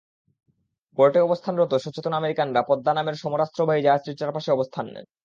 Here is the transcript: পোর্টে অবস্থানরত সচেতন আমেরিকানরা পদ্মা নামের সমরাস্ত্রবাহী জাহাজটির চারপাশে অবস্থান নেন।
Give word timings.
পোর্টে 0.97 1.19
অবস্থানরত 1.21 1.71
সচেতন 1.75 2.13
আমেরিকানরা 2.13 2.61
পদ্মা 2.69 2.91
নামের 2.93 3.15
সমরাস্ত্রবাহী 3.15 3.81
জাহাজটির 3.83 4.19
চারপাশে 4.19 4.49
অবস্থান 4.51 4.85
নেন। 4.85 5.05